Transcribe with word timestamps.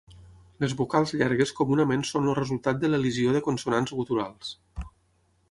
Les 0.63 0.71
vocals 0.77 1.13
llargues 1.19 1.53
comunament 1.59 2.07
són 2.13 2.25
el 2.31 2.37
resultat 2.41 2.81
de 2.85 2.91
l'elisió 2.93 3.37
de 3.37 3.43
consonants 3.51 3.95
guturals. 4.01 4.57